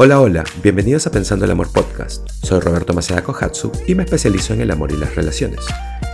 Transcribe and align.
Hola, 0.00 0.20
hola, 0.20 0.44
bienvenidos 0.62 1.08
a 1.08 1.10
Pensando 1.10 1.44
el 1.44 1.50
Amor 1.50 1.72
Podcast. 1.72 2.28
Soy 2.30 2.60
Roberto 2.60 2.94
Maceda 2.94 3.24
Kohatsu 3.24 3.72
y 3.88 3.96
me 3.96 4.04
especializo 4.04 4.54
en 4.54 4.60
el 4.60 4.70
amor 4.70 4.92
y 4.92 4.96
las 4.96 5.16
relaciones. 5.16 5.66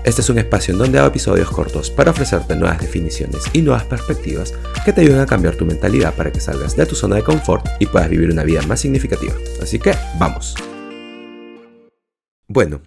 Este 0.07 0.23
es 0.23 0.31
un 0.31 0.39
espacio 0.39 0.73
en 0.73 0.79
donde 0.79 0.99
hago 0.99 1.09
episodios 1.09 1.51
cortos 1.51 1.91
para 1.91 2.13
ofrecerte 2.13 2.57
nuevas 2.57 2.81
definiciones 2.81 3.43
y 3.53 3.61
nuevas 3.61 3.85
perspectivas 3.85 4.55
que 4.87 4.95
te 4.95 5.03
ayuden 5.03 5.21
a 5.21 5.27
cambiar 5.27 5.57
tu 5.57 5.67
mentalidad 5.67 6.15
para 6.17 6.33
que 6.33 6.41
salgas 6.41 6.75
de 6.75 6.87
tu 6.87 6.95
zona 6.95 7.17
de 7.17 7.25
confort 7.25 7.67
y 7.79 7.85
puedas 7.85 8.09
vivir 8.09 8.31
una 8.31 8.43
vida 8.43 8.63
más 8.63 8.81
significativa. 8.81 9.35
Así 9.61 9.79
que, 9.79 9.93
vamos. 10.19 10.55
Bueno, 12.49 12.81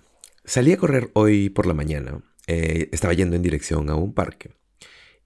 salí 0.46 0.72
a 0.72 0.78
correr 0.78 1.12
hoy 1.14 1.52
por 1.52 1.68
la 1.68 1.76
mañana. 1.76 2.24
Eh, 2.48 2.90
estaba 2.92 3.14
yendo 3.14 3.36
en 3.36 3.44
dirección 3.44 3.92
a 3.92 3.96
un 3.96 4.16
parque. 4.16 4.56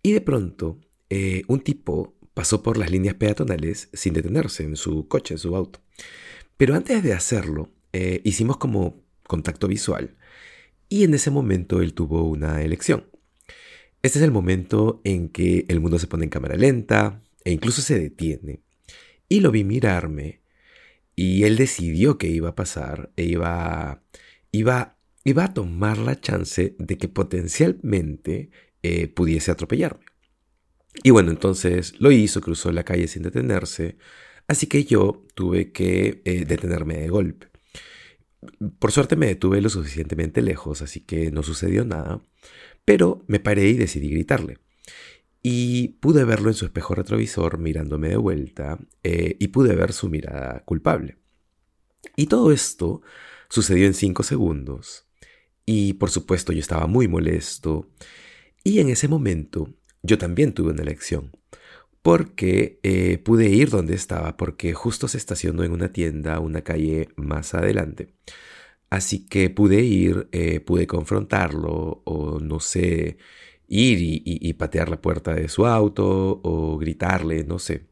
Y 0.04 0.12
de 0.12 0.20
pronto, 0.20 0.80
eh, 1.10 1.44
un 1.48 1.62
tipo 1.62 2.18
pasó 2.34 2.63
por 2.63 2.77
las 2.77 2.91
líneas 2.91 3.16
peatonales 3.16 3.89
sin 3.93 4.13
detenerse 4.13 4.63
en 4.63 4.75
su 4.75 5.08
coche, 5.08 5.34
en 5.34 5.39
su 5.39 5.55
auto. 5.55 5.80
Pero 6.58 6.76
antes 6.76 7.03
de 7.03 7.13
hacerlo, 7.13 7.70
eh, 7.94 8.22
hicimos 8.23 8.58
como 8.58 9.03
contacto 9.23 9.67
visual 9.67 10.16
y 10.89 11.03
en 11.03 11.13
ese 11.13 11.31
momento 11.31 11.81
él 11.81 11.94
tuvo 11.94 12.23
una 12.23 12.62
elección. 12.62 13.08
Este 14.03 14.20
es 14.20 14.23
el 14.23 14.31
momento 14.31 15.02
en 15.03 15.30
que 15.30 15.66
el 15.67 15.80
mundo 15.80 15.99
se 15.99 16.08
pone 16.08 16.23
en 16.23 16.30
cámara 16.30 16.55
lenta 16.55 17.22
e 17.44 17.52
incluso 17.52 17.81
se 17.81 17.99
detiene. 17.99 18.61
Y 19.30 19.39
lo 19.39 19.52
vi 19.52 19.63
mirarme 19.63 20.41
y 21.16 21.44
él 21.44 21.55
decidió 21.55 22.17
que 22.17 22.27
iba 22.27 22.50
a 22.50 22.55
pasar 22.55 23.11
e 23.16 23.23
iba, 23.25 24.03
iba, 24.52 24.98
iba 25.23 25.44
a 25.45 25.53
tomar 25.53 25.98
la 25.98 26.20
chance 26.20 26.75
de 26.77 26.98
que 26.98 27.08
potencialmente 27.08 28.50
eh, 28.84 29.08
pudiese 29.08 29.52
atropellarme. 29.52 30.11
Y 31.04 31.09
bueno, 31.12 31.31
entonces 31.31 32.00
lo 32.00 32.12
hizo, 32.12 32.41
cruzó 32.41 32.72
la 32.72 32.84
calle 32.84 33.08
sin 33.08 33.23
detenerse, 33.23 33.98
así 34.48 34.68
que 34.68 34.84
yo 34.84 35.26
tuve 35.36 35.72
que 35.72 36.22
eh, 36.26 36.45
detenerme 36.45 36.97
de 36.97 37.09
golpe. 37.09 37.47
Por 38.80 38.92
suerte 38.92 39.16
me 39.16 39.28
detuve 39.28 39.62
lo 39.62 39.69
suficientemente 39.69 40.42
lejos, 40.42 40.81
así 40.81 41.02
que 41.02 41.31
no 41.31 41.44
sucedió 41.44 41.86
nada, 41.86 42.22
pero 42.86 43.23
me 43.28 43.39
paré 43.39 43.69
y 43.69 43.73
decidí 43.75 44.09
gritarle. 44.09 44.58
Y 45.44 45.89
pude 46.00 46.23
verlo 46.23 46.50
en 46.50 46.56
su 46.56 46.66
espejo 46.66 46.94
retrovisor 46.94 47.58
mirándome 47.58 48.09
de 48.09 48.17
vuelta 48.17 48.80
eh, 49.03 49.38
y 49.39 49.47
pude 49.47 49.75
ver 49.75 49.94
su 49.94 50.09
mirada 50.09 50.64
culpable. 50.66 51.17
Y 52.16 52.28
todo 52.28 52.52
esto 52.52 53.02
sucedió 53.50 53.88
en 53.88 53.94
cinco 53.94 54.23
segundos. 54.23 55.08
Y 55.66 55.94
por 55.94 56.12
supuesto 56.12 56.52
yo 56.53 56.59
estaba 56.59 56.86
muy 56.88 57.08
molesto. 57.08 57.89
Y 58.64 58.80
en 58.80 58.89
ese 58.89 59.08
momento 59.08 59.73
yo 60.03 60.17
también 60.17 60.53
tuve 60.53 60.71
una 60.71 60.83
elección. 60.83 61.31
Porque 62.02 62.80
eh, 62.83 63.19
pude 63.19 63.49
ir 63.49 63.69
donde 63.69 63.94
estaba, 63.94 64.35
porque 64.38 64.73
justo 64.73 65.07
se 65.07 65.17
estacionó 65.17 65.63
en 65.63 65.71
una 65.71 65.94
tienda, 65.94 66.39
una 66.39 66.63
calle 66.63 67.09
más 67.16 67.53
adelante. 67.53 68.13
Así 68.89 69.25
que 69.25 69.49
pude 69.49 69.81
ir, 69.81 70.27
eh, 70.31 70.59
pude 70.59 70.88
confrontarlo, 70.88 72.02
o 72.05 72.39
no 72.39 72.59
sé, 72.59 73.17
ir 73.67 73.99
y, 74.02 74.53
patear 74.53 74.89
la 74.89 75.02
puerta 75.02 75.33
de 75.33 75.47
su 75.47 75.66
auto, 75.66 76.41
o 76.44 76.77
gritarle, 76.77 77.44
no 77.45 77.59
sé. 77.59 77.85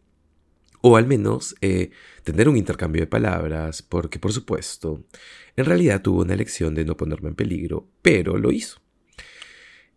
O 0.81 0.97
al 0.97 1.07
menos 1.07 1.55
eh, 1.61 1.91
tener 2.23 2.49
un 2.49 2.57
intercambio 2.57 3.01
de 3.01 3.07
palabras, 3.07 3.81
porque 3.81 4.19
por 4.19 4.33
supuesto, 4.33 5.05
en 5.55 5.65
realidad 5.65 6.01
tuvo 6.01 6.21
una 6.21 6.33
elección 6.33 6.75
de 6.75 6.85
no 6.85 6.97
ponerme 6.97 7.29
en 7.29 7.35
peligro, 7.35 7.87
pero 8.01 8.37
lo 8.37 8.51
hizo. 8.51 8.81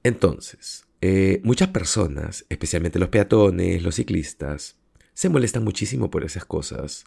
Entonces, 0.05 0.87
eh, 1.05 1.41
muchas 1.43 1.69
personas, 1.69 2.47
especialmente 2.49 3.01
los 3.01 3.09
peatones, 3.09 3.83
los 3.83 3.97
ciclistas, 3.97 4.79
se 5.15 5.29
molestan 5.29 5.65
muchísimo 5.65 6.11
por 6.11 6.25
esas 6.25 6.45
cosas. 6.45 7.05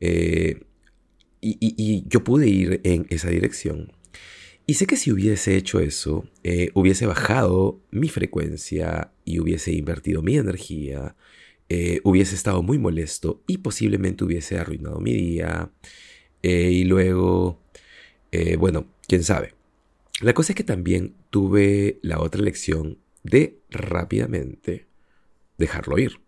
Eh, 0.00 0.64
y, 1.40 2.04
yo 2.08 2.24
pude 2.24 2.48
ir 2.48 2.80
en 2.82 3.06
esa 3.08 3.30
dirección. 3.30 3.92
Y 4.66 4.74
sé 4.74 4.86
que 4.88 4.96
si 4.96 5.12
hubiese 5.12 5.56
hecho 5.56 5.78
eso, 5.78 6.28
eh, 6.42 6.70
hubiese 6.74 7.06
bajado 7.06 7.80
mi 7.92 8.08
frecuencia 8.08 9.12
y 9.24 9.38
hubiese 9.38 9.72
invertido 9.72 10.22
mi 10.22 10.36
energía, 10.36 11.14
hubiese 12.02 12.34
estado 12.34 12.62
muy 12.62 12.78
molesto 12.78 13.42
y 13.46 13.58
posiblemente 13.58 14.24
hubiese 14.24 14.58
arruinado 14.58 14.98
mi 15.00 15.12
día. 15.14 15.70
y 16.42 16.84
luego, 16.84 17.60
bueno, 18.58 18.86
quién 19.06 19.22
sabe. 19.22 19.54
La 20.20 20.32
cosa 20.34 20.52
es 20.52 20.56
que 20.56 20.64
también 20.64 21.14
tuve 21.30 21.98
la 22.02 22.20
otra 22.20 22.42
lección 22.42 22.98
de 23.26 23.58
rápidamente 23.70 24.86
dejarlo 25.58 25.98
ir. 25.98 26.20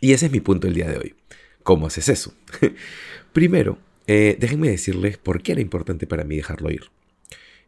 Y 0.00 0.12
ese 0.12 0.26
es 0.26 0.32
mi 0.32 0.40
punto 0.40 0.66
el 0.66 0.74
día 0.74 0.88
de 0.88 0.98
hoy. 0.98 1.14
¿Cómo 1.62 1.86
haces 1.86 2.08
eso? 2.08 2.34
Primero, 3.32 3.78
eh, 4.06 4.36
déjenme 4.38 4.70
decirles 4.70 5.18
por 5.18 5.42
qué 5.42 5.52
era 5.52 5.60
importante 5.60 6.06
para 6.06 6.24
mí 6.24 6.36
dejarlo 6.36 6.70
ir. 6.70 6.84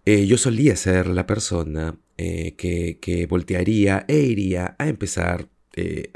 Eh, 0.07 0.27
yo 0.27 0.39
solía 0.39 0.75
ser 0.77 1.07
la 1.07 1.27
persona 1.27 1.99
eh, 2.17 2.55
que, 2.57 3.27
voltearía 3.29 4.05
e 4.09 4.19
iría 4.21 4.75
a 4.79 4.89
empezar 4.89 5.49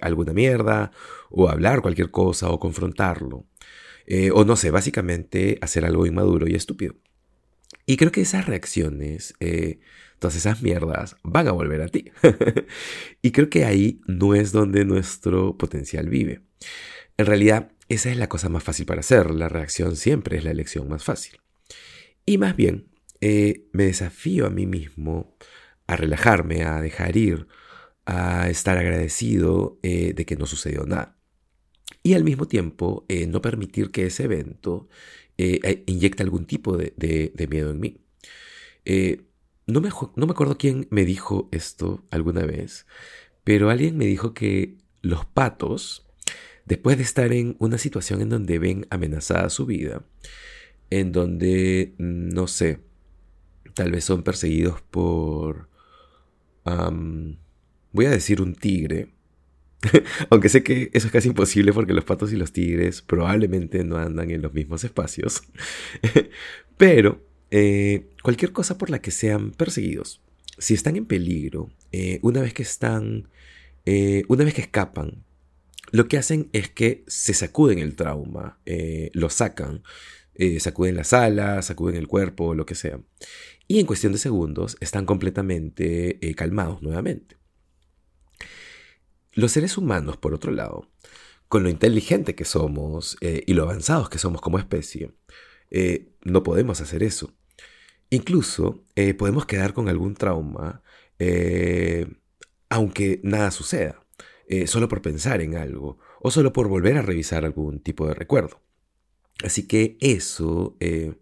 alguna 0.03 0.35
mierda, 0.35 0.91
o 1.31 1.49
hablar 1.49 1.81
cualquier 1.81 2.11
cosa, 2.11 2.51
o 2.51 2.61
confrontarlo. 2.61 3.47
o 4.35 4.45
no 4.45 4.57
sé, 4.57 4.71
básicamente 4.71 5.59
hacer 5.63 5.87
algo 5.87 6.05
inmaduro 6.05 6.47
y 6.47 6.55
estúpido. 6.55 6.97
Y 7.87 7.97
creo 7.97 8.13
que 8.13 8.21
esas 8.21 8.47
reacciones 8.47 9.35
todas 10.25 10.37
esas 10.37 10.63
mierdas 10.63 11.17
van 11.23 11.49
a 11.49 11.53
volver 11.53 11.83
a 11.83 11.89
ti. 11.89 12.11
y 13.21 13.31
creo 13.31 13.51
que 13.51 13.67
ahí 13.67 14.01
no 14.07 14.35
es 14.35 14.53
donde 14.53 14.87
nuestro 14.87 15.59
potencial 15.59 16.09
vive. 16.09 16.41
En 17.19 17.27
realidad, 17.27 17.73
esa 17.91 18.11
es 18.11 18.17
la 18.17 18.31
cosa 18.31 18.49
más 18.49 18.65
fácil 18.65 18.87
para 18.87 19.01
hacer. 19.01 19.31
La 19.33 19.51
reacción 19.51 19.97
siempre 19.97 20.39
es 20.39 20.45
la 20.45 20.51
elección 20.51 20.89
más 20.89 21.05
fácil. 21.05 21.41
Y 22.25 22.39
más 22.39 22.57
bien, 22.57 22.89
eh, 23.21 23.67
me 23.73 23.85
desafío 23.85 24.47
a 24.47 24.51
mí 24.51 24.65
mismo 24.65 25.37
a 25.87 25.97
relajarme, 25.97 26.65
a 26.65 26.81
dejar 26.81 27.19
ir, 27.19 27.47
a 28.07 28.49
estar 28.49 28.79
agradecido 28.79 29.79
eh, 29.83 30.15
de 30.15 30.25
que 30.25 30.37
no 30.37 30.47
sucedió 30.47 30.87
nada. 30.87 31.19
Y 32.03 32.15
al 32.15 32.25
mismo 32.25 32.49
tiempo, 32.49 33.05
eh, 33.11 33.27
no 33.27 33.43
permitir 33.43 33.91
que 33.91 34.07
ese 34.07 34.25
evento 34.25 34.89
inyecte 35.37 36.23
algún 36.23 36.47
tipo 36.47 36.79
de, 36.79 36.95
de 36.97 37.47
miedo 37.47 37.73
en 37.73 37.81
mí. 37.81 38.01
No 39.67 39.81
me, 39.81 39.89
no 40.17 40.27
me 40.27 40.33
acuerdo 40.33 40.59
quién 40.59 40.87
me 40.91 41.05
dijo 41.05 41.49
esto 41.51 42.05
alguna 42.11 42.45
vez, 42.45 42.87
pero 43.45 43.71
alguien 43.71 43.97
me 43.97 44.07
dijo 44.07 44.35
que 44.35 44.79
los 45.01 45.25
patos, 45.25 46.07
después 46.65 46.97
de 46.97 47.03
estar 47.03 47.33
en 47.33 47.57
una 47.59 47.79
situación 47.79 48.21
en 48.23 48.29
donde 48.29 48.59
ven 48.59 48.87
amenazada 48.91 49.49
su 49.51 49.67
vida, 49.67 50.05
en 50.91 51.13
donde, 51.13 51.95
no 51.99 52.47
sé, 52.47 52.81
tal 53.75 53.91
vez 53.91 54.05
son 54.05 54.23
perseguidos 54.23 54.81
por, 54.83 55.69
voy 56.65 58.07
a 58.07 58.11
decir 58.11 58.41
un 58.41 58.55
tigre, 58.55 59.15
aunque 60.31 60.49
sé 60.49 60.63
que 60.63 60.91
eso 60.93 61.07
es 61.07 61.13
casi 61.13 61.29
imposible 61.29 61.73
porque 61.73 61.93
los 61.93 62.05
patos 62.05 62.33
y 62.33 62.37
los 62.37 62.53
tigres 62.53 63.03
probablemente 63.03 63.85
no 63.85 63.97
andan 63.97 64.31
en 64.31 64.43
los 64.43 64.53
mismos 64.55 64.85
espacios, 64.85 65.43
pero 66.77 67.21
eh, 67.57 68.11
cualquier 68.21 68.51
cosa 68.51 68.79
por 68.79 68.91
la 68.91 69.01
que 69.01 69.13
sean 69.13 69.53
perseguidos, 69.53 70.21
si 70.59 70.75
están 70.75 70.97
en 70.97 71.07
peligro, 71.07 71.71
eh, 71.93 72.19
una 72.23 72.41
vez 72.41 72.53
que 72.53 72.65
están, 72.65 73.29
eh, 73.85 74.25
una 74.27 74.43
vez 74.43 74.55
que 74.55 74.63
escapan, 74.63 75.25
lo 75.93 76.09
que 76.09 76.19
hacen 76.19 76.51
es 76.53 76.69
que 76.69 77.05
se 77.07 77.33
sacuden 77.33 77.79
el 77.79 77.95
trauma, 77.95 78.59
lo 79.13 79.31
sacan, 79.31 79.85
sacuden 80.59 80.97
la 80.97 81.05
sala, 81.05 81.63
sacuden 81.63 81.95
el 81.95 82.09
cuerpo, 82.09 82.57
lo 82.57 82.67
que 82.67 82.75
sea. 82.75 82.99
Y 83.69 83.79
en 83.79 83.87
cuestión 83.87 84.13
de 84.13 84.19
segundos 84.19 84.77
están 84.81 85.07
completamente 85.07 86.19
calmados 86.35 86.83
nuevamente. 86.83 87.37
Los 89.33 89.53
seres 89.53 89.79
humanos, 89.79 90.17
por 90.17 90.35
otro 90.35 90.51
lado, 90.51 90.91
con 91.47 91.63
lo 91.63 91.69
inteligente 91.69 92.35
que 92.35 92.45
somos 92.45 93.17
y 93.21 93.55
lo 93.55 93.63
avanzados 93.63 94.09
que 94.09 94.19
somos 94.19 94.41
como 94.41 94.59
especie, 94.59 95.13
no 96.25 96.43
podemos 96.43 96.81
hacer 96.81 97.05
eso. 97.05 97.33
Incluso 98.15 98.85
eh, 98.95 99.13
podemos 99.13 99.45
quedar 99.45 99.75
con 99.75 99.89
algún 99.89 100.15
trauma, 100.15 100.83
eh, 101.19 102.07
aunque 102.69 103.21
nada 103.25 103.51
suceda, 103.51 104.07
eh, 104.49 104.69
solo 104.69 104.89
por 104.89 105.03
pensar 105.03 105.41
en 105.41 105.57
algo 105.57 105.99
o 106.21 106.31
solo 106.31 106.53
por 106.53 106.69
volver 106.69 106.97
a 106.97 107.03
revisar 107.03 107.45
algún 107.45 107.81
tipo 107.81 108.07
de 108.07 108.15
recuerdo. 108.15 108.63
Así 109.43 109.67
que 109.67 109.97
eso, 110.01 110.77
eso 110.79 111.19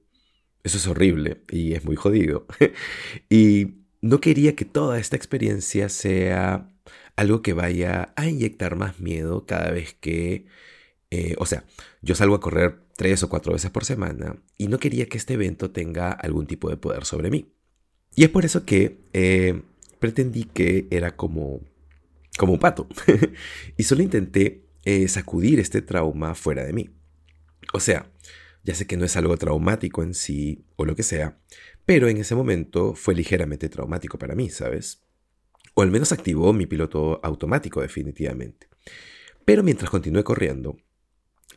es 0.63 0.87
horrible 0.87 1.45
y 1.49 1.73
es 1.73 1.83
muy 1.87 1.97
jodido. 1.97 2.47
y 3.31 3.79
no 4.03 4.21
quería 4.21 4.55
que 4.55 4.67
toda 4.67 4.99
esta 4.99 5.17
experiencia 5.17 5.89
sea 5.89 6.69
algo 7.17 7.41
que 7.41 7.55
vaya 7.55 8.13
a 8.17 8.29
inyectar 8.29 8.77
más 8.77 9.01
miedo 9.01 9.47
cada 9.47 9.71
vez 9.71 9.95
que, 9.95 10.45
o 11.39 11.47
sea, 11.47 11.65
yo 12.03 12.15
salgo 12.15 12.35
a 12.35 12.41
correr 12.41 12.82
tres 12.97 13.23
o 13.23 13.29
cuatro 13.29 13.53
veces 13.53 13.71
por 13.71 13.85
semana 13.85 14.37
y 14.57 14.69
no 14.69 14.79
quería 14.79 15.07
que 15.07 15.19
este 15.19 15.35
evento 15.35 15.71
tenga 15.71 16.13
algún 16.13 16.47
tipo 16.47 16.71
de 16.71 16.77
poder 16.77 17.05
sobre 17.05 17.31
mí. 17.31 17.53
Y 18.15 18.25
es 18.25 18.31
por 18.31 18.45
eso 18.45 18.65
que 18.65 19.01
eh, 19.13 19.63
pretendí 19.99 20.45
que 20.45 20.87
era 20.91 21.17
como, 21.17 21.61
como 22.39 22.53
un 22.53 22.59
pato 22.59 22.89
y 23.77 23.83
solo 23.85 24.03
intenté 24.03 24.67
eh, 24.85 25.09
sacudir 25.09 25.61
este 25.61 25.83
trauma 25.83 26.35
fuera 26.35 26.65
de 26.65 26.73
mí. 26.73 26.91
O 27.73 27.81
sea, 27.81 28.11
ya 28.65 28.75
sé 28.75 28.87
que 28.87 28.97
no 28.97 29.05
es 29.05 29.17
algo 29.17 29.37
traumático 29.37 30.03
en 30.03 30.15
sí 30.15 30.65
o 30.77 30.85
lo 30.85 30.95
que 30.95 31.03
sea, 31.03 31.39
pero 31.87 32.09
en 32.09 32.19
ese 32.19 32.35
momento 32.35 32.95
fue 32.95 33.15
ligeramente 33.15 33.69
traumático 33.69 34.19
para 34.19 34.35
mí, 34.35 34.51
¿sabes? 34.51 35.03
O 35.75 35.83
al 35.83 35.91
menos 35.91 36.13
activó 36.13 36.53
mi 36.53 36.67
piloto 36.67 37.21
automático 37.23 37.81
definitivamente. 37.81 38.69
Pero 39.45 39.63
mientras 39.63 39.91
continué 39.91 40.23
corriendo, 40.23 40.77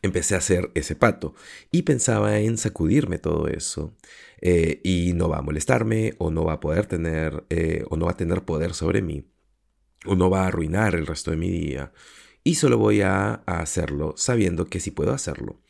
empecé 0.01 0.35
a 0.35 0.39
hacer 0.39 0.71
ese 0.75 0.95
pato 0.95 1.33
y 1.71 1.83
pensaba 1.83 2.39
en 2.39 2.57
sacudirme 2.57 3.17
todo 3.17 3.47
eso 3.47 3.95
eh, 4.41 4.81
y 4.83 5.13
no 5.13 5.29
va 5.29 5.39
a 5.39 5.41
molestarme 5.41 6.13
o 6.17 6.31
no 6.31 6.45
va 6.45 6.53
a 6.53 6.59
poder 6.59 6.85
tener 6.85 7.45
eh, 7.49 7.83
o 7.89 7.97
no 7.97 8.05
va 8.05 8.11
a 8.11 8.17
tener 8.17 8.43
poder 8.43 8.73
sobre 8.73 9.01
mí 9.01 9.25
o 10.05 10.15
no 10.15 10.29
va 10.29 10.43
a 10.43 10.47
arruinar 10.47 10.95
el 10.95 11.07
resto 11.07 11.31
de 11.31 11.37
mi 11.37 11.49
día. 11.49 11.91
Y 12.43 12.55
solo 12.55 12.77
voy 12.77 13.01
a, 13.01 13.35
hacerlo 13.47 14.13
sabiendo 14.17 14.65
que 14.67 14.79
si 14.79 14.91
puedo 14.91 15.13
hacerlo. 15.13 15.61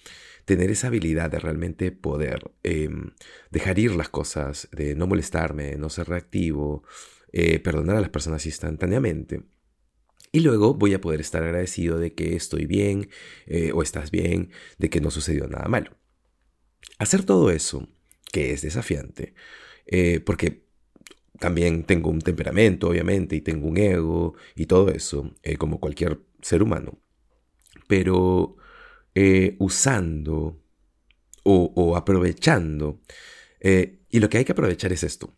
Tener 0.43 0.69
esa 0.71 0.87
habilidad 0.87 1.31
de 1.31 1.39
realmente 1.39 1.91
poder 1.91 2.51
em, 2.63 3.11
dejar 3.49 3.79
ir 3.79 3.95
las 3.95 4.09
cosas, 4.09 4.67
de 4.71 4.93
no 4.95 5.07
molestarme, 5.07 5.75
no 5.77 5.89
ser 5.89 6.09
reactivo, 6.09 6.83
eh, 7.31 7.59
perdonar 7.59 7.95
a 7.95 8.01
las 8.01 8.09
personas 8.09 8.45
instantáneamente 8.45 9.43
y 10.35 10.41
luego 10.41 10.73
voy 10.73 10.93
a 10.93 10.99
poder 10.99 11.21
estar 11.21 11.43
agradecido 11.43 11.97
de 11.97 12.13
que 12.13 12.35
estoy 12.35 12.65
bien 12.65 13.07
eh, 13.45 13.71
o 13.73 13.81
estás 13.81 14.11
bien, 14.11 14.51
de 14.77 14.89
que 14.89 14.99
no 14.99 15.09
sucedió 15.09 15.47
nada 15.47 15.69
malo. 15.69 15.91
Hacer 16.99 17.23
todo 17.23 17.51
eso, 17.51 17.87
que 18.33 18.51
es 18.51 18.61
desafiante, 18.61 19.33
eh, 19.85 20.19
porque 20.19 20.65
también 21.39 21.85
tengo 21.85 22.09
un 22.09 22.19
temperamento, 22.19 22.89
obviamente, 22.89 23.37
y 23.37 23.41
tengo 23.41 23.65
un 23.65 23.77
ego 23.77 24.33
y 24.57 24.65
todo 24.65 24.89
eso, 24.89 25.33
eh, 25.41 25.55
como 25.55 25.79
cualquier 25.79 26.19
ser 26.41 26.61
humano, 26.61 26.99
pero 27.87 28.57
usando 29.59 30.61
o, 31.43 31.71
o 31.75 31.95
aprovechando, 31.95 32.99
y 33.61 34.19
lo 34.19 34.27
que 34.27 34.39
hay 34.39 34.43
que 34.43 34.51
aprovechar 34.51 34.91
es 34.91 35.03
esto. 35.03 35.33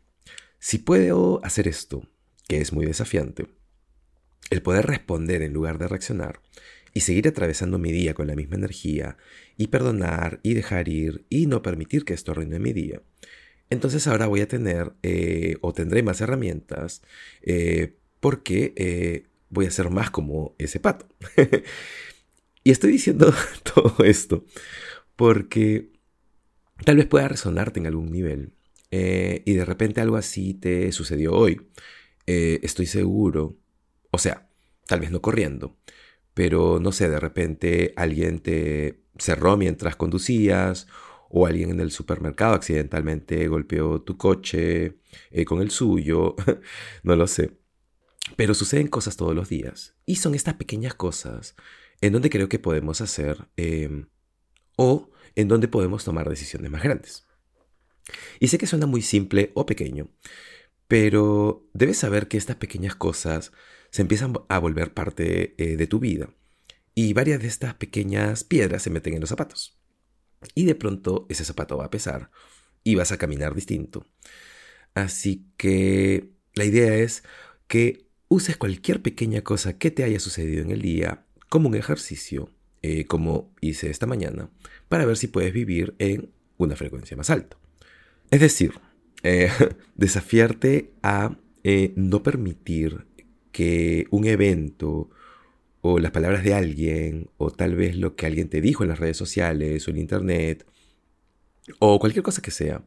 Si 0.58 0.80
puedo 0.80 1.40
hacer 1.46 1.68
esto, 1.68 2.02
que 2.48 2.62
es 2.62 2.74
muy 2.74 2.88
desafiante, 2.88 3.57
el 4.50 4.62
poder 4.62 4.86
responder 4.86 5.42
en 5.42 5.54
lugar 5.54 5.78
de 5.78 5.88
reaccionar 5.88 6.42
y 6.94 7.02
seguir 7.02 7.28
atravesando 7.28 7.78
mi 7.78 7.92
día 7.92 8.14
con 8.14 8.28
la 8.28 8.36
misma 8.36 8.56
energía 8.56 9.18
y 9.58 9.68
perdonar 9.68 10.40
y 10.44 10.54
dejar 10.54 10.90
ir 10.90 11.26
y 11.30 11.46
no 11.46 11.62
permitir 11.62 12.06
que 12.06 12.14
esto 12.14 12.32
arruine 12.32 12.60
mi 12.60 12.74
día. 12.74 13.02
Entonces 13.70 14.08
ahora 14.08 14.28
voy 14.28 14.42
a 14.42 14.48
tener 14.48 14.94
eh, 15.04 15.58
o 15.62 15.74
tendré 15.74 16.02
más 16.02 16.22
herramientas 16.22 17.02
eh, 17.42 17.98
porque 18.20 18.74
eh, 18.78 19.28
voy 19.50 19.66
a 19.66 19.72
ser 19.72 19.90
más 19.90 20.10
como 20.10 20.56
ese 20.58 20.80
pato. 20.80 21.08
y 22.64 22.72
estoy 22.72 22.94
diciendo 22.94 23.34
todo 23.76 24.04
esto 24.04 24.46
porque 25.16 25.92
tal 26.86 26.98
vez 26.98 27.06
pueda 27.06 27.28
resonarte 27.28 27.80
en 27.80 27.88
algún 27.88 28.12
nivel 28.12 28.54
y 28.90 29.54
de 29.54 29.66
repente 29.66 30.00
algo 30.00 30.16
así 30.16 30.54
te 30.54 30.92
sucedió 30.94 31.34
hoy. 31.34 31.62
estoy 32.26 32.86
seguro 32.86 33.58
o 34.12 34.18
sea, 34.18 34.50
tal 34.86 35.00
vez 35.00 35.12
no 35.12 35.22
corriendo, 35.22 35.78
pero 36.34 36.80
no 36.80 36.92
sé, 36.92 37.10
de 37.10 37.20
repente 37.20 37.94
alguien 37.96 38.40
te 38.40 39.02
cerró 39.18 39.58
mientras 39.58 39.96
conducías 39.96 40.88
o 41.30 41.46
alguien 41.46 41.72
en 41.72 41.80
el 41.80 41.92
supermercado 41.92 42.54
accidentalmente 42.54 43.48
golpeó 43.48 44.02
tu 44.02 44.18
coche 44.18 45.00
eh, 45.32 45.46
con 45.46 45.62
el 45.62 45.72
suyo, 45.72 46.36
no 47.04 47.16
lo 47.16 47.28
sé. 47.28 47.58
Pero 48.36 48.54
suceden 48.54 48.88
cosas 48.88 49.18
todos 49.18 49.34
los 49.34 49.50
días 49.50 49.96
y 50.06 50.18
son 50.18 50.36
estas 50.36 50.56
pequeñas 50.56 50.94
cosas 50.94 51.56
en 52.02 52.14
donde 52.14 52.30
creo 52.30 52.50
que 52.50 52.60
podemos 52.60 53.02
hacer 53.02 53.48
em, 53.56 54.08
o 54.76 55.10
en 55.36 55.48
donde 55.48 55.68
podemos 55.68 56.04
tomar 56.04 56.30
decisiones 56.30 56.70
más 56.70 56.84
grandes. 56.84 57.26
Y 58.40 58.48
sé 58.48 58.58
que 58.58 58.68
suena 58.68 58.86
muy 58.86 59.02
simple 59.02 59.52
o 59.54 59.66
pequeño, 59.66 60.10
pero 60.88 61.68
debes 61.74 61.98
saber 61.98 62.28
que 62.28 62.38
estas 62.38 62.56
pequeñas 62.56 62.96
cosas 62.96 63.52
se 63.98 64.04
empiezan 64.04 64.36
a 64.48 64.60
volver 64.60 64.94
parte 64.94 65.56
eh, 65.58 65.76
de 65.76 65.88
tu 65.88 65.98
vida. 65.98 66.30
Y 66.94 67.14
varias 67.14 67.42
de 67.42 67.48
estas 67.48 67.74
pequeñas 67.74 68.44
piedras 68.44 68.84
se 68.84 68.92
meten 68.92 69.16
en 69.16 69.22
los 69.22 69.30
zapatos. 69.30 69.80
Y 70.54 70.66
de 70.66 70.76
pronto 70.76 71.26
ese 71.30 71.44
zapato 71.44 71.78
va 71.78 71.86
a 71.86 71.90
pesar 71.90 72.30
y 72.84 72.94
vas 72.94 73.12
a 73.12 73.18
caminar 73.18 73.56
distinto. 73.56 74.06
Así 74.94 75.48
que 75.58 76.30
la 76.54 76.66
idea 76.66 76.96
es 76.96 77.24
que 77.68 78.06
uses 78.28 78.56
cualquier 78.56 79.02
pequeña 79.02 79.42
cosa 79.42 79.80
que 79.80 79.90
te 79.90 80.04
haya 80.04 80.20
sucedido 80.20 80.62
en 80.62 80.70
el 80.70 80.84
día 80.84 81.26
como 81.50 81.68
un 81.68 81.74
ejercicio, 81.74 82.52
eh, 82.84 83.06
como 83.06 83.52
hice 83.62 83.90
esta 83.90 84.06
mañana, 84.06 84.52
para 84.90 85.08
ver 85.08 85.18
si 85.18 85.26
puedes 85.26 85.54
vivir 85.54 85.96
en 85.98 86.30
una 86.58 86.76
frecuencia 86.76 87.18
más 87.18 87.32
alta. 87.32 87.58
Es 88.30 88.42
decir, 88.42 88.74
eh, 89.24 89.50
desafiarte 89.96 90.92
a 91.02 91.36
no 91.96 92.22
permitir 92.22 93.07
que 93.58 94.06
un 94.12 94.28
evento 94.28 95.10
o 95.82 95.98
las 95.98 96.12
palabras 96.12 96.44
de 96.44 96.54
alguien 96.54 97.32
o 97.38 97.50
tal 97.50 97.74
vez 97.74 97.98
lo 97.98 98.16
que 98.16 98.28
alguien 98.28 98.50
te 98.50 98.62
dijo 98.62 98.84
en 98.84 98.90
las 98.90 99.00
redes 99.00 99.18
sociales 99.18 99.88
o 99.88 99.90
en 99.90 99.98
internet 99.98 100.64
o 101.80 101.98
cualquier 101.98 102.22
cosa 102.22 102.44
que 102.44 102.52
sea, 102.52 102.86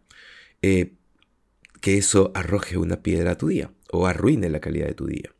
eh, 0.63 0.93
que 1.81 1.99
eso 1.99 2.31
arroje 2.37 2.77
una 2.77 3.03
piedra 3.03 3.33
a 3.33 3.37
tu 3.37 3.49
día 3.49 3.73
o 3.91 4.07
arruine 4.07 4.49
la 4.49 4.61
calidad 4.61 4.87
de 4.87 4.95
tu 4.95 5.09
día. 5.09 5.35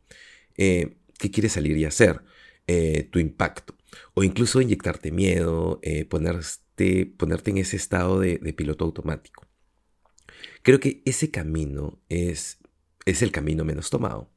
Eh, 0.57 0.97
¿Qué 1.17 1.31
quieres 1.31 1.53
salir 1.53 1.77
y 1.77 1.85
hacer? 1.85 2.23
Eh, 2.67 3.07
tu 3.09 3.19
impacto. 3.19 3.77
O 4.13 4.25
incluso 4.25 4.59
inyectarte 4.59 5.13
miedo, 5.13 5.79
ponerte, 6.09 7.05
ponerte 7.05 7.51
en 7.51 7.57
ese 7.59 7.77
estado 7.77 8.19
de, 8.19 8.37
de, 8.37 8.51
piloto 8.51 8.83
automático. 8.83 9.47
Creo 10.61 10.81
que 10.81 11.01
ese 11.05 11.31
camino 11.31 12.01
es, 12.09 12.60
es 13.05 13.21
el 13.21 13.31
camino 13.31 13.63
menos 13.63 13.89
tomado. 13.89 14.31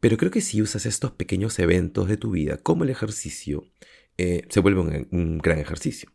Pero 0.00 0.16
creo 0.16 0.30
que 0.30 0.40
si 0.40 0.62
usas 0.62 0.86
estos 0.86 1.12
pequeños 1.12 1.58
eventos 1.58 2.08
de 2.08 2.16
tu 2.16 2.30
vida 2.30 2.58
como 2.58 2.84
el 2.84 2.90
ejercicio, 2.90 3.70
eh, 4.18 4.46
se 4.48 4.60
vuelve 4.60 5.06
un, 5.10 5.38
gran 5.38 5.58
ejercicio. 5.58 6.10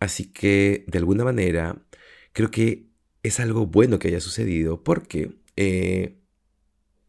Así 0.00 0.32
que, 0.32 0.84
de 0.88 0.98
alguna 0.98 1.24
manera, 1.24 1.84
creo 2.32 2.50
que 2.50 2.88
es 3.22 3.38
algo 3.40 3.66
bueno 3.66 3.98
que 3.98 4.08
haya 4.08 4.20
sucedido 4.20 4.82
porque, 4.82 5.38
eh, 5.56 6.18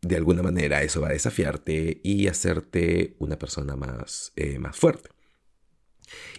de 0.01 0.15
alguna 0.15 0.43
manera, 0.43 0.83
eso 0.83 1.01
va 1.01 1.07
a 1.09 1.13
desafiarte 1.13 2.01
y 2.03 2.27
hacerte 2.27 3.15
una 3.19 3.39
persona 3.39 3.75
más, 3.75 4.33
eh, 4.35 4.59
más 4.59 4.77
fuerte. 4.77 5.09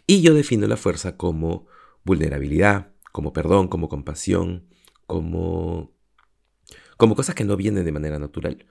Y 0.06 0.20
yo 0.20 0.34
defino 0.34 0.66
la 0.66 0.76
fuerza 0.76 1.16
como 1.16 1.66
vulnerabilidad, 2.04 2.92
como 3.12 3.32
perdón, 3.32 3.68
como 3.68 3.88
compasión, 3.88 4.68
como, 5.06 5.93
como 6.96 7.14
cosas 7.14 7.34
que 7.34 7.44
no 7.44 7.56
vienen 7.56 7.84
de 7.84 7.92
manera 7.92 8.18
natural. 8.18 8.66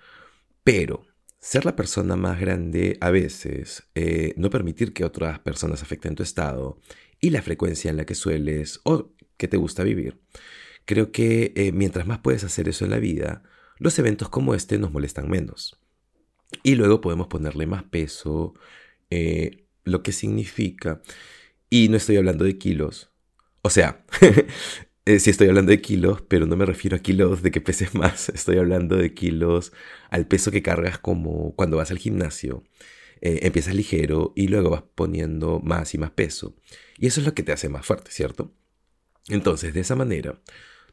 Pero 0.63 1.05
ser 1.39 1.65
la 1.65 1.75
persona 1.75 2.15
más 2.15 2.39
grande 2.39 2.97
a 3.01 3.09
veces, 3.11 3.83
eh, 3.95 4.33
no 4.37 4.49
permitir 4.49 4.93
que 4.93 5.03
otras 5.03 5.39
personas 5.39 5.81
afecten 5.83 6.15
tu 6.15 6.23
estado 6.23 6.79
y 7.19 7.31
la 7.31 7.41
frecuencia 7.41 7.91
en 7.91 7.97
la 7.97 8.05
que 8.05 8.15
sueles 8.15 8.79
o 8.83 9.11
que 9.37 9.47
te 9.47 9.57
gusta 9.57 9.83
vivir. 9.83 10.21
Creo 10.85 11.11
que 11.11 11.53
eh, 11.55 11.71
mientras 11.71 12.07
más 12.07 12.19
puedes 12.19 12.43
hacer 12.43 12.69
eso 12.69 12.85
en 12.85 12.91
la 12.91 12.99
vida, 12.99 13.43
los 13.77 13.97
eventos 13.99 14.29
como 14.29 14.55
este 14.55 14.77
nos 14.77 14.91
molestan 14.91 15.29
menos. 15.29 15.79
Y 16.63 16.75
luego 16.75 17.01
podemos 17.01 17.27
ponerle 17.27 17.65
más 17.65 17.83
peso, 17.83 18.53
eh, 19.09 19.65
lo 19.83 20.03
que 20.03 20.11
significa, 20.11 21.01
y 21.69 21.89
no 21.89 21.97
estoy 21.97 22.17
hablando 22.17 22.45
de 22.45 22.57
kilos, 22.57 23.09
o 23.63 23.69
sea, 23.69 24.05
Eh, 25.05 25.19
sí 25.19 25.29
estoy 25.29 25.49
hablando 25.49 25.71
de 25.71 25.81
kilos, 25.81 26.21
pero 26.21 26.45
no 26.45 26.55
me 26.55 26.65
refiero 26.65 26.95
a 26.95 26.99
kilos 26.99 27.41
de 27.41 27.51
que 27.51 27.59
peses 27.59 27.93
más, 27.95 28.29
estoy 28.29 28.57
hablando 28.57 28.95
de 28.95 29.13
kilos 29.13 29.73
al 30.09 30.27
peso 30.27 30.49
que 30.51 30.61
cargas 30.61 30.97
como 30.97 31.53
cuando 31.55 31.77
vas 31.77 31.91
al 31.91 31.97
gimnasio. 31.97 32.63
Eh, 33.21 33.39
empiezas 33.43 33.75
ligero 33.75 34.33
y 34.35 34.47
luego 34.47 34.69
vas 34.69 34.83
poniendo 34.95 35.59
más 35.59 35.93
y 35.93 35.97
más 35.97 36.11
peso. 36.11 36.55
Y 36.97 37.07
eso 37.07 37.19
es 37.21 37.25
lo 37.25 37.33
que 37.33 37.43
te 37.43 37.51
hace 37.53 37.69
más 37.69 37.85
fuerte, 37.85 38.11
¿cierto? 38.11 38.53
Entonces, 39.29 39.73
de 39.73 39.81
esa 39.81 39.95
manera, 39.95 40.41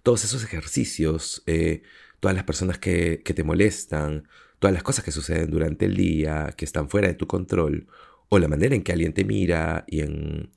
todos 0.02 0.24
esos 0.24 0.44
ejercicios, 0.44 1.42
eh, 1.46 1.82
todas 2.20 2.34
las 2.36 2.44
personas 2.44 2.78
que, 2.78 3.22
que 3.24 3.34
te 3.34 3.44
molestan, 3.44 4.28
todas 4.58 4.74
las 4.74 4.82
cosas 4.84 5.04
que 5.04 5.12
suceden 5.12 5.50
durante 5.50 5.86
el 5.86 5.96
día, 5.96 6.54
que 6.56 6.64
están 6.64 6.88
fuera 6.88 7.08
de 7.08 7.14
tu 7.14 7.26
control, 7.26 7.88
o 8.30 8.38
la 8.38 8.48
manera 8.48 8.74
en 8.74 8.82
que 8.82 8.92
alguien 8.92 9.12
te 9.12 9.24
mira 9.24 9.84
y 9.88 10.00
en, 10.00 10.52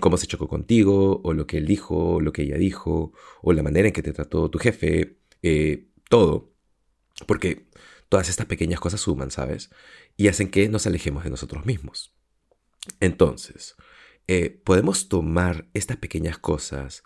cómo 0.00 0.16
se 0.18 0.26
chocó 0.26 0.48
contigo, 0.48 1.20
o 1.24 1.32
lo 1.32 1.46
que 1.46 1.58
él 1.58 1.66
dijo, 1.66 2.16
o 2.16 2.20
lo 2.20 2.32
que 2.32 2.42
ella 2.42 2.56
dijo, 2.56 3.12
o 3.42 3.52
la 3.52 3.62
manera 3.62 3.88
en 3.88 3.94
que 3.94 4.02
te 4.02 4.12
trató 4.12 4.50
tu 4.50 4.58
jefe, 4.58 5.18
eh, 5.42 5.86
todo. 6.10 6.52
Porque 7.26 7.68
todas 8.08 8.28
estas 8.28 8.46
pequeñas 8.46 8.80
cosas 8.80 9.00
suman, 9.00 9.30
¿sabes? 9.30 9.70
Y 10.16 10.28
hacen 10.28 10.50
que 10.50 10.68
nos 10.68 10.86
alejemos 10.86 11.24
de 11.24 11.30
nosotros 11.30 11.64
mismos. 11.64 12.14
Entonces, 13.00 13.76
eh, 14.26 14.50
podemos 14.50 15.08
tomar 15.08 15.68
estas 15.74 15.98
pequeñas 15.98 16.38
cosas 16.38 17.04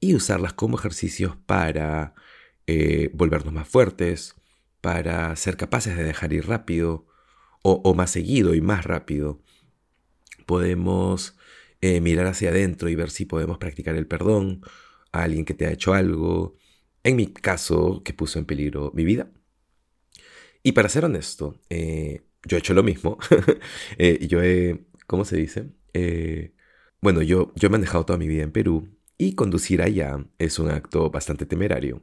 y 0.00 0.14
usarlas 0.16 0.52
como 0.54 0.76
ejercicios 0.76 1.36
para 1.46 2.14
eh, 2.66 3.10
volvernos 3.14 3.54
más 3.54 3.68
fuertes, 3.68 4.34
para 4.80 5.34
ser 5.36 5.56
capaces 5.56 5.96
de 5.96 6.02
dejar 6.02 6.32
ir 6.32 6.48
rápido, 6.48 7.06
o, 7.62 7.94
más 7.94 8.10
seguido 8.10 8.54
y 8.54 8.60
más 8.60 8.84
rápido. 8.84 9.40
Podemos 10.46 11.36
eh, 11.80 12.00
mirar 12.00 12.26
hacia 12.26 12.50
adentro 12.50 12.88
y 12.88 12.94
ver 12.94 13.10
si 13.10 13.24
podemos 13.24 13.58
practicar 13.58 13.96
el 13.96 14.06
perdón 14.06 14.62
a 15.12 15.24
alguien 15.24 15.44
que 15.44 15.54
te 15.54 15.66
ha 15.66 15.72
hecho 15.72 15.94
algo, 15.94 16.56
en 17.04 17.16
mi 17.16 17.26
caso, 17.26 18.02
que 18.04 18.14
puso 18.14 18.38
en 18.38 18.44
peligro 18.46 18.92
mi 18.94 19.04
vida. 19.04 19.30
Y 20.62 20.72
para 20.72 20.88
ser 20.88 21.04
honesto, 21.04 21.60
eh, 21.70 22.22
yo 22.44 22.56
he 22.56 22.60
hecho 22.60 22.74
lo 22.74 22.82
mismo. 22.82 23.18
Eh, 23.98 24.26
yo 24.26 24.42
he, 24.42 24.86
¿cómo 25.06 25.24
se 25.24 25.36
dice? 25.36 25.70
bueno, 27.00 27.20
yo, 27.22 27.52
yo 27.56 27.66
he 27.66 27.70
manejado 27.70 28.06
toda 28.06 28.18
mi 28.18 28.28
vida 28.28 28.42
en 28.44 28.52
Perú 28.52 28.88
y 29.18 29.34
conducir 29.34 29.82
allá 29.82 30.24
es 30.38 30.58
un 30.58 30.70
acto 30.70 31.10
bastante 31.10 31.46
temerario. 31.46 32.02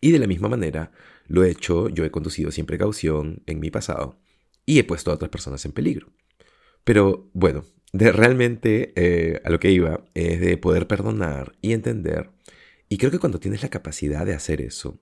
Y 0.00 0.12
de 0.12 0.18
la 0.18 0.26
misma 0.26 0.48
manera, 0.48 0.92
lo 1.28 1.44
he 1.44 1.50
hecho, 1.50 1.88
yo 1.88 2.04
he 2.04 2.10
conducido 2.10 2.50
sin 2.50 2.66
precaución 2.66 3.42
en 3.46 3.60
mi 3.60 3.70
pasado 3.70 4.20
y 4.66 4.78
he 4.78 4.84
puesto 4.84 5.10
a 5.10 5.14
otras 5.14 5.30
personas 5.30 5.64
en 5.64 5.72
peligro. 5.72 6.12
Pero 6.84 7.30
bueno, 7.32 7.64
realmente 7.92 8.92
eh, 8.96 9.40
a 9.44 9.50
lo 9.50 9.60
que 9.60 9.70
iba 9.70 10.04
es 10.14 10.40
de 10.40 10.56
poder 10.56 10.86
perdonar 10.86 11.56
y 11.60 11.72
entender. 11.72 12.30
Y 12.88 12.98
creo 12.98 13.10
que 13.10 13.18
cuando 13.18 13.40
tienes 13.40 13.62
la 13.62 13.70
capacidad 13.70 14.26
de 14.26 14.34
hacer 14.34 14.60
eso, 14.60 15.00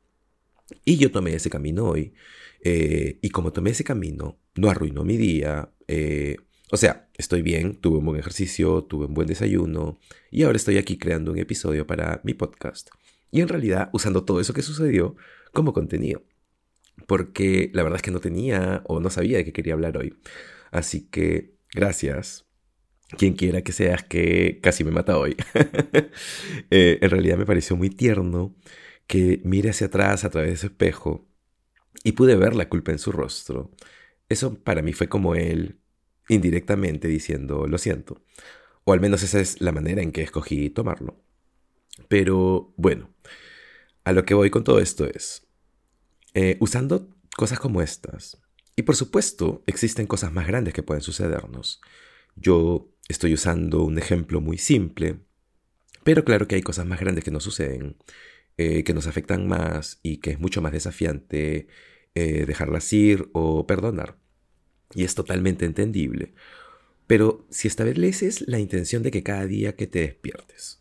y 0.84 0.96
yo 0.96 1.10
tomé 1.10 1.34
ese 1.34 1.50
camino 1.50 1.86
hoy, 1.86 2.14
eh, 2.62 3.18
y 3.22 3.30
como 3.30 3.52
tomé 3.52 3.70
ese 3.70 3.84
camino, 3.84 4.38
no 4.54 4.70
arruinó 4.70 5.04
mi 5.04 5.16
día. 5.16 5.72
Eh, 5.88 6.36
o 6.70 6.76
sea, 6.76 7.08
estoy 7.16 7.42
bien, 7.42 7.80
tuve 7.80 7.98
un 7.98 8.04
buen 8.04 8.20
ejercicio, 8.20 8.84
tuve 8.84 9.06
un 9.06 9.14
buen 9.14 9.26
desayuno, 9.26 9.98
y 10.30 10.44
ahora 10.44 10.56
estoy 10.56 10.78
aquí 10.78 10.98
creando 10.98 11.32
un 11.32 11.38
episodio 11.38 11.86
para 11.86 12.20
mi 12.22 12.34
podcast. 12.34 12.90
Y 13.32 13.40
en 13.40 13.48
realidad 13.48 13.90
usando 13.92 14.24
todo 14.24 14.40
eso 14.40 14.52
que 14.54 14.62
sucedió 14.62 15.16
como 15.52 15.72
contenido. 15.72 16.22
Porque 17.06 17.70
la 17.72 17.82
verdad 17.82 17.96
es 17.96 18.02
que 18.02 18.10
no 18.10 18.20
tenía 18.20 18.82
o 18.86 19.00
no 19.00 19.10
sabía 19.10 19.38
de 19.38 19.44
qué 19.44 19.52
quería 19.52 19.74
hablar 19.74 19.96
hoy. 19.96 20.14
Así 20.70 21.08
que 21.08 21.54
gracias. 21.74 22.46
Quien 23.18 23.34
quiera 23.34 23.62
que 23.62 23.72
seas 23.72 24.04
que 24.04 24.60
casi 24.62 24.84
me 24.84 24.90
mata 24.90 25.18
hoy. 25.18 25.36
Eh, 26.72 26.98
en 27.00 27.10
realidad 27.10 27.36
me 27.36 27.46
pareció 27.46 27.76
muy 27.76 27.90
tierno 27.90 28.54
que 29.06 29.40
mire 29.44 29.70
hacia 29.70 29.88
atrás 29.88 30.24
a 30.24 30.30
través 30.30 30.50
de 30.50 30.54
ese 30.54 30.66
espejo 30.66 31.26
y 32.04 32.12
pude 32.12 32.36
ver 32.36 32.54
la 32.54 32.68
culpa 32.68 32.92
en 32.92 32.98
su 32.98 33.10
rostro. 33.10 33.72
Eso 34.28 34.54
para 34.62 34.82
mí 34.82 34.92
fue 34.92 35.08
como 35.08 35.34
él 35.34 35.80
indirectamente 36.28 37.08
diciendo 37.08 37.66
lo 37.66 37.78
siento. 37.78 38.22
O 38.84 38.92
al 38.92 39.00
menos 39.00 39.22
esa 39.22 39.40
es 39.40 39.60
la 39.60 39.72
manera 39.72 40.02
en 40.02 40.12
que 40.12 40.22
escogí 40.22 40.70
tomarlo. 40.70 41.20
Pero 42.08 42.72
bueno, 42.76 43.10
a 44.04 44.12
lo 44.12 44.24
que 44.24 44.34
voy 44.34 44.50
con 44.50 44.64
todo 44.64 44.78
esto 44.78 45.06
es, 45.06 45.46
eh, 46.34 46.56
usando 46.60 47.08
cosas 47.36 47.58
como 47.58 47.82
estas, 47.82 48.40
y 48.76 48.82
por 48.82 48.96
supuesto 48.96 49.62
existen 49.66 50.06
cosas 50.06 50.32
más 50.32 50.46
grandes 50.46 50.74
que 50.74 50.82
pueden 50.82 51.02
sucedernos. 51.02 51.80
Yo 52.36 52.88
estoy 53.08 53.34
usando 53.34 53.82
un 53.82 53.98
ejemplo 53.98 54.40
muy 54.40 54.58
simple, 54.58 55.20
pero 56.04 56.24
claro 56.24 56.48
que 56.48 56.54
hay 56.54 56.62
cosas 56.62 56.86
más 56.86 57.00
grandes 57.00 57.24
que 57.24 57.30
nos 57.30 57.44
suceden, 57.44 57.96
eh, 58.56 58.84
que 58.84 58.94
nos 58.94 59.06
afectan 59.06 59.46
más 59.48 60.00
y 60.02 60.18
que 60.18 60.30
es 60.30 60.40
mucho 60.40 60.62
más 60.62 60.72
desafiante 60.72 61.68
eh, 62.14 62.46
dejarlas 62.46 62.92
ir 62.92 63.28
o 63.32 63.66
perdonar. 63.66 64.16
Y 64.94 65.04
es 65.04 65.14
totalmente 65.14 65.66
entendible. 65.66 66.34
Pero 67.06 67.46
si 67.50 67.68
estableces 67.68 68.46
la 68.48 68.58
intención 68.58 69.02
de 69.02 69.10
que 69.10 69.22
cada 69.22 69.46
día 69.46 69.76
que 69.76 69.86
te 69.86 70.00
despiertes, 70.00 70.80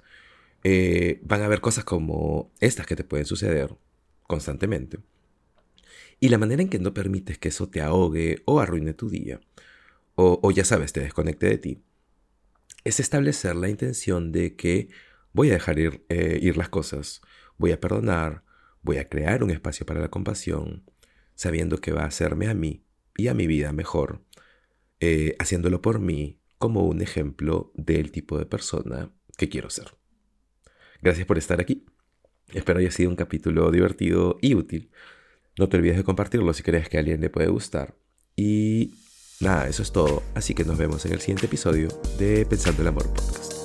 van 1.24 1.41
a 1.41 1.46
haber 1.46 1.62
cosas 1.62 1.84
como 1.86 2.51
estas 2.60 2.86
que 2.86 2.96
te 2.96 3.03
pueden 3.03 3.25
suceder 3.25 3.75
constantemente, 4.27 5.00
y 6.19 6.29
la 6.29 6.38
manera 6.38 6.61
en 6.61 6.69
que 6.69 6.79
no 6.79 6.93
permites 6.93 7.38
que 7.38 7.49
eso 7.49 7.69
te 7.69 7.81
ahogue 7.81 8.41
o 8.45 8.59
arruine 8.59 8.93
tu 8.93 9.09
día, 9.09 9.39
o, 10.15 10.51
ya 10.51 10.65
sabes, 10.65 10.91
te 10.91 10.99
desconecte 10.99 11.47
de 11.47 11.57
ti, 11.57 11.83
es 12.83 12.99
establecer 12.99 13.55
la 13.55 13.69
intención 13.69 14.33
de 14.33 14.55
que 14.55 14.89
voy 15.31 15.49
a 15.49 15.53
dejar 15.53 15.79
ir, 15.79 16.05
eh, 16.09 16.39
ir 16.41 16.57
las 16.57 16.67
cosas, 16.67 17.21
voy 17.57 17.71
a 17.71 17.79
perdonar, 17.79 18.43
voy 18.81 18.97
a 18.97 19.07
crear 19.07 19.43
un 19.43 19.49
espacio 19.49 19.85
para 19.85 20.01
la 20.01 20.09
compasión, 20.09 20.83
sabiendo 21.35 21.77
que 21.77 21.93
va 21.93 22.03
a 22.03 22.07
hacerme 22.07 22.49
a 22.49 22.53
mí 22.53 22.83
y 23.15 23.29
a 23.29 23.33
mi 23.33 23.47
vida 23.47 23.71
mejor, 23.71 24.21
eh, 24.99 25.35
haciéndolo 25.39 25.81
por 25.81 25.99
mí 25.99 26.39
como 26.57 26.85
un 26.85 27.01
ejemplo 27.01 27.71
del 27.75 28.11
tipo 28.11 28.38
de 28.38 28.45
persona 28.45 29.13
que 29.38 29.47
quiero 29.47 29.69
ser. 29.69 29.95
Gracias 31.01 31.25
por 31.25 31.38
estar 31.38 31.61
aquí. 31.61 31.85
Espero 32.53 32.79
haya 32.79 32.91
sido 32.91 33.09
un 33.09 33.15
capítulo 33.15 33.71
divertido 33.71 34.38
y 34.41 34.55
útil. 34.55 34.91
No 35.58 35.68
te 35.68 35.77
olvides 35.77 35.98
de 35.98 36.03
compartirlo 36.03 36.53
si 36.53 36.63
crees 36.63 36.89
que 36.89 36.98
a 36.98 37.00
alguien 37.01 37.22
le 37.22 37.29
puede 37.29 37.48
gustar. 37.48 37.96
Y 38.36 38.94
nada, 39.39 39.68
eso 39.68 39.84
es 39.84 39.91
todo. 39.91 40.24
Así 40.36 40.53
que 40.53 40.63
nos 40.63 40.77
vemos 40.77 41.06
en 41.06 41.13
el 41.13 41.20
siguiente 41.20 41.48
episodio 41.48 41.89
de 42.18 42.46
Pensando 42.46 42.82
el 42.82 42.88
Amor 42.88 43.12
Podcast. 43.13 43.59